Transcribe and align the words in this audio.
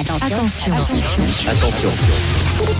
Attention. 0.00 0.72
Attention. 1.46 1.90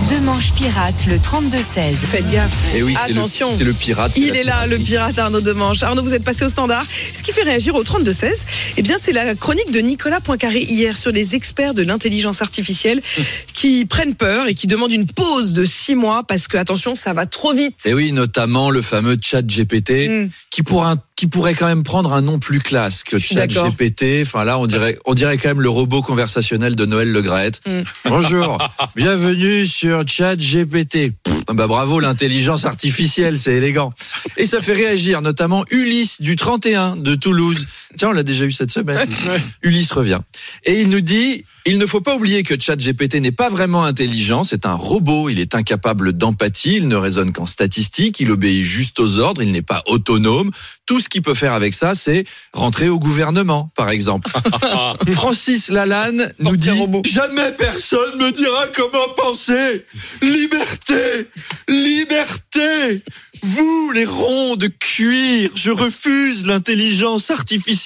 Deux 0.09 0.19
manches 0.21 0.53
pirates, 0.53 1.05
le 1.07 1.17
32-16. 1.17 1.93
Faites 1.95 2.27
gaffe. 2.31 2.51
Et 2.73 2.79
Eh 2.79 2.83
oui, 2.83 2.95
c'est 2.99 3.13
le, 3.13 3.19
Attention. 3.19 3.53
c'est 3.53 3.63
le 3.63 3.73
pirate. 3.73 4.11
c'est 4.15 4.21
Il 4.21 4.35
est 4.35 4.43
là, 4.43 4.65
le 4.65 4.77
pirate 4.79 5.19
Arnaud 5.19 5.39
Demanche. 5.41 5.83
Arnaud, 5.83 6.01
vous 6.01 6.15
êtes 6.15 6.23
passé 6.23 6.45
au 6.45 6.49
standard. 6.49 6.83
Ce 7.13 7.21
qui 7.21 7.31
fait 7.31 7.43
réagir 7.43 7.75
au 7.75 7.83
32-16, 7.83 8.31
eh 8.77 8.81
bien, 8.81 8.95
c'est 8.99 9.11
la 9.11 9.35
chronique 9.35 9.69
de 9.71 9.79
Nicolas 9.81 10.19
Poincaré 10.19 10.61
hier 10.61 10.97
sur 10.97 11.11
les 11.11 11.35
experts 11.35 11.75
de 11.75 11.83
l'intelligence 11.83 12.41
artificielle 12.41 13.01
qui 13.53 13.85
prennent 13.85 14.15
peur 14.15 14.47
et 14.47 14.55
qui 14.55 14.65
demandent 14.65 14.91
une 14.93 15.05
pause 15.07 15.53
de 15.53 15.63
six 15.63 15.93
mois 15.93 16.23
parce 16.27 16.47
que, 16.47 16.57
attention, 16.57 16.95
ça 16.95 17.13
va 17.13 17.27
trop 17.27 17.53
vite. 17.53 17.85
Et 17.85 17.93
oui, 17.93 18.13
notamment 18.13 18.71
le 18.71 18.81
fameux 18.81 19.17
chat 19.21 19.43
GPT 19.45 19.91
Mm. 20.09 20.29
qui, 20.49 20.63
pourra, 20.63 20.95
qui 21.21 21.27
pourrait 21.27 21.53
quand 21.53 21.67
même 21.67 21.83
prendre 21.83 22.13
un 22.13 22.21
nom 22.23 22.39
plus 22.39 22.59
classe 22.59 23.03
que 23.03 23.19
Je 23.19 23.27
suis 23.27 23.35
chat 23.35 23.45
d'accord. 23.45 23.69
GPT. 23.69 24.23
Enfin 24.23 24.43
là, 24.43 24.57
on 24.57 24.65
dirait, 24.65 24.97
on 25.05 25.13
dirait 25.13 25.37
quand 25.37 25.49
même 25.49 25.61
le 25.61 25.69
robot 25.69 26.01
conversationnel 26.01 26.75
de 26.75 26.83
Noël 26.87 27.11
Le 27.11 27.21
Graët. 27.21 27.61
Mm. 27.67 27.81
Bonjour, 28.05 28.57
bienvenue 28.95 29.67
sur 29.67 30.03
chat 30.07 30.35
GPT. 30.35 31.13
Pff, 31.21 31.43
bah 31.53 31.67
bravo, 31.67 31.99
l'intelligence 31.99 32.65
artificielle, 32.65 33.37
c'est 33.37 33.53
élégant. 33.53 33.93
Et 34.37 34.45
ça 34.47 34.61
fait 34.61 34.73
réagir 34.73 35.21
notamment 35.21 35.63
Ulysse 35.69 36.23
du 36.23 36.35
31 36.35 36.95
de 36.95 37.13
Toulouse. 37.13 37.67
Tiens, 37.97 38.09
on 38.09 38.13
l'a 38.13 38.23
déjà 38.23 38.45
eu 38.45 38.51
cette 38.51 38.71
semaine. 38.71 39.09
Ulysse 39.61 39.91
revient. 39.91 40.19
Et 40.65 40.81
il 40.81 40.89
nous 40.89 41.01
dit, 41.01 41.45
il 41.65 41.77
ne 41.77 41.85
faut 41.85 42.01
pas 42.01 42.15
oublier 42.15 42.43
que 42.43 42.59
ChatGPT 42.59 43.15
n'est 43.15 43.31
pas 43.31 43.49
vraiment 43.49 43.83
intelligent, 43.83 44.43
c'est 44.43 44.65
un 44.65 44.73
robot, 44.73 45.29
il 45.29 45.39
est 45.39 45.53
incapable 45.55 46.13
d'empathie, 46.13 46.77
il 46.77 46.87
ne 46.87 46.95
raisonne 46.95 47.31
qu'en 47.31 47.45
statistiques, 47.45 48.19
il 48.19 48.31
obéit 48.31 48.63
juste 48.63 48.99
aux 48.99 49.19
ordres, 49.19 49.43
il 49.43 49.51
n'est 49.51 49.61
pas 49.61 49.83
autonome. 49.85 50.51
Tout 50.85 50.99
ce 50.99 51.09
qu'il 51.09 51.21
peut 51.21 51.33
faire 51.33 51.53
avec 51.53 51.73
ça, 51.73 51.93
c'est 51.93 52.25
rentrer 52.53 52.89
au 52.89 52.99
gouvernement, 52.99 53.71
par 53.75 53.89
exemple. 53.89 54.31
Francis 55.11 55.69
Lalanne 55.69 56.31
nous 56.39 56.57
dit, 56.57 56.69
jamais 57.05 57.51
personne 57.57 58.17
me 58.17 58.31
dira 58.31 58.67
comment 58.75 59.13
penser. 59.15 59.85
Liberté, 60.21 61.27
liberté. 61.67 63.03
Vous, 63.43 63.91
les 63.93 64.05
ronds 64.05 64.55
de 64.55 64.67
cuir, 64.67 65.49
je 65.55 65.71
refuse 65.71 66.45
l'intelligence 66.45 67.31
artificielle 67.31 67.80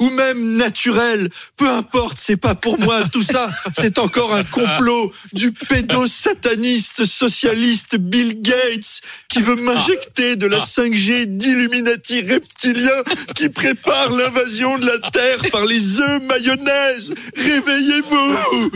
ou 0.00 0.10
même 0.10 0.56
naturelle. 0.56 1.28
Peu 1.56 1.68
importe, 1.68 2.18
c'est 2.18 2.36
pas 2.36 2.54
pour 2.54 2.78
moi. 2.78 3.02
Tout 3.12 3.22
ça, 3.22 3.50
c'est 3.78 3.98
encore 3.98 4.34
un 4.34 4.44
complot 4.44 5.12
du 5.32 5.52
pédosataniste 5.52 7.04
socialiste 7.04 7.96
Bill 7.96 8.40
Gates 8.40 9.00
qui 9.28 9.42
veut 9.42 9.56
m'injecter 9.56 10.36
de 10.36 10.46
la 10.46 10.58
5G 10.58 11.26
d'Illuminati 11.26 12.22
reptilien 12.22 13.02
qui 13.34 13.48
prépare 13.48 14.12
l'invasion 14.12 14.78
de 14.78 14.86
la 14.86 15.10
Terre 15.10 15.38
par 15.50 15.64
les 15.64 16.00
œufs 16.00 16.22
mayonnaise. 16.22 17.14
Réveillez-vous! 17.36 18.70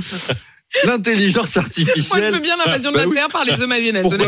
L'intelligence 0.85 1.57
Moi, 1.57 1.65
artificielle. 1.65 2.25
je 2.29 2.35
veux 2.35 2.41
bien 2.41 2.57
l'invasion 2.57 2.91
de 2.91 2.97
Bah 2.97 3.03
la 3.03 3.09
oui. 3.09 3.15
Terre 3.17 3.29
par 3.29 3.45
les 3.45 3.51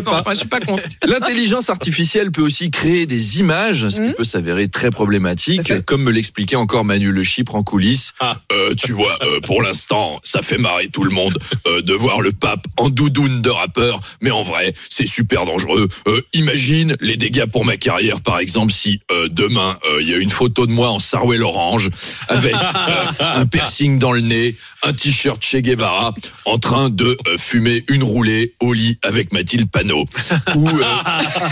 pas 0.03 0.20
Enfin, 0.20 0.30
je 0.32 0.38
suis 0.38 0.48
pas 0.48 0.60
contre. 0.60 0.82
L'intelligence 1.06 1.70
artificielle 1.70 2.30
peut 2.32 2.42
aussi 2.42 2.70
créer 2.70 3.06
des 3.06 3.38
images, 3.38 3.88
ce 3.88 3.97
qui 3.97 4.03
Mhm. 4.08 4.14
peut 4.14 4.25
s'avérer 4.25 4.69
très 4.69 4.91
problématique, 4.91 5.84
comme 5.86 6.03
me 6.03 6.10
l'expliquait 6.10 6.56
encore 6.56 6.84
Manu 6.84 7.12
Le 7.12 7.22
Chypre 7.22 7.54
en 7.54 7.62
coulisses. 7.62 8.12
Euh, 8.53 8.75
tu 8.75 8.92
vois, 8.92 9.16
euh, 9.22 9.41
pour 9.41 9.62
l'instant, 9.62 10.20
ça 10.25 10.42
fait 10.42 10.58
marrer 10.58 10.88
tout 10.88 11.04
le 11.04 11.10
monde 11.10 11.38
euh, 11.66 11.80
de 11.80 11.94
voir 11.94 12.20
le 12.20 12.32
pape 12.32 12.64
en 12.76 12.88
doudoune 12.91 13.41
de 13.41 13.50
rappeur, 13.50 14.00
mais 14.20 14.30
en 14.30 14.42
vrai, 14.42 14.74
c'est 14.91 15.06
super 15.06 15.44
dangereux. 15.47 15.88
Euh, 16.09 16.20
imagine 16.32 16.97
les 17.00 17.16
dégâts 17.16 17.47
pour 17.47 17.64
ma 17.64 17.76
carrière, 17.76 18.20
par 18.20 18.38
exemple, 18.41 18.72
si 18.72 19.00
euh, 19.12 19.28
demain 19.30 19.78
euh, 19.91 20.03
il 20.03 20.09
y 20.09 20.14
a 20.14 20.19
une 20.19 20.30
photo 20.30 20.66
de 20.66 20.72
moi 20.72 20.91
en 20.91 20.98
Sarouel 20.98 21.42
orange 21.42 21.91
avec 22.28 22.54
euh, 22.54 23.04
un 23.20 23.47
piercing 23.47 23.98
dans 23.98 24.12
le 24.12 24.20
nez, 24.20 24.56
un 24.82 24.92
t-shirt 24.92 25.42
Che 25.42 25.56
Guevara, 25.56 26.14
en 26.44 26.59
train 26.59 26.91
de 26.91 27.16
euh, 27.28 27.38
fumer 27.38 27.84
une 27.88 28.03
roulée 28.03 28.54
au 28.60 28.72
lit 28.72 28.98
avec 29.03 29.32
Mathilde 29.32 29.70
Panot, 29.70 30.06
ou 30.54 30.69
euh, 30.69 30.82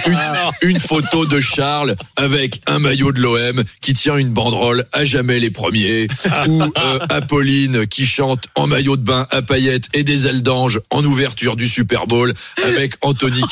une, 0.07 0.71
une 0.71 0.81
photo 0.81 1.27
de 1.27 1.41
Charles 1.41 1.97
avec 2.17 2.61
un 2.67 2.79
maillot 2.79 3.13
de 3.13 3.21
l'OM 3.21 3.65
qui 3.81 3.95
tient 3.95 4.17
une 4.17 4.31
banderole 4.31 4.87
à 4.93 5.05
jamais 5.05 5.41
les 5.41 5.51
premiers, 5.51 6.09
ou 6.49 6.63
euh, 6.63 6.99
Apolline 7.09 7.87
qui 7.87 8.07
chante 8.07 8.45
en 8.55 8.67
maillot 8.67 8.97
de 8.97 9.03
bain 9.03 9.27
à 9.31 9.43
paillettes 9.43 9.89
et 9.93 10.05
des 10.05 10.27
ailes 10.27 10.43
d'ange 10.43 10.81
en 10.91 11.05
ouverture 11.05 11.57
du 11.57 11.69
Super 11.69 12.07
Bowl 12.07 12.33
avec 12.65 12.95
Anthony 13.03 13.43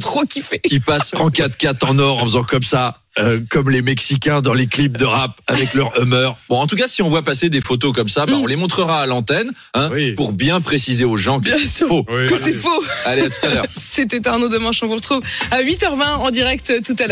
trop 0.00 0.24
kiffé. 0.24 0.60
qui 0.60 0.80
passe 0.80 1.12
en 1.14 1.28
4x4 1.28 1.86
en 1.86 1.98
or 1.98 2.22
en 2.22 2.24
faisant 2.24 2.44
comme 2.44 2.62
ça. 2.62 3.00
Euh, 3.18 3.40
comme 3.50 3.70
les 3.70 3.82
Mexicains 3.82 4.40
dans 4.42 4.54
les 4.54 4.66
clips 4.66 4.96
de 4.96 5.04
rap 5.04 5.40
avec 5.46 5.74
leur 5.74 5.98
Hummer. 6.00 6.30
Bon, 6.48 6.58
en 6.58 6.66
tout 6.66 6.76
cas, 6.76 6.86
si 6.86 7.02
on 7.02 7.08
voit 7.08 7.22
passer 7.22 7.48
des 7.48 7.60
photos 7.60 7.92
comme 7.94 8.08
ça, 8.08 8.26
bah, 8.26 8.32
Mm. 8.32 8.40
on 8.42 8.46
les 8.46 8.56
montrera 8.56 9.00
à 9.02 9.06
l'antenne, 9.06 9.50
hein, 9.74 9.88
Oui. 9.92 10.12
pour 10.12 10.32
bien 10.32 10.60
préciser 10.60 11.04
aux 11.04 11.16
gens 11.16 11.38
que 11.40 11.44
Bien 11.46 11.58
c'est 11.58 11.66
sûr 11.68 11.88
faux. 11.88 12.04
que 12.04 12.36
c'est 12.36 12.52
faux. 12.52 12.82
Allez, 13.04 13.22
à 13.22 13.28
tout 13.28 13.46
à 13.46 13.50
l'heure. 13.50 13.66
C'était 13.76 14.26
Arnaud 14.28 14.48
Demanche. 14.48 14.82
On 14.82 14.86
vous 14.86 14.96
retrouve 14.96 15.20
à 15.50 15.62
8h20 15.62 16.16
en 16.18 16.30
direct 16.30 16.72
tout 16.84 16.96
à 16.98 17.02
l'heure. 17.02 17.04